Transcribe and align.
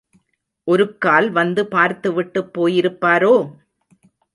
ஒருக்கால் 0.67 1.29
வந்து 1.31 1.67
பார்த்து 1.67 2.13
விட்டுப் 2.13 2.51
போயிருப்பாரோ? 2.53 3.35